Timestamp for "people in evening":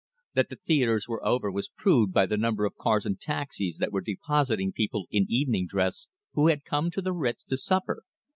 4.71-5.67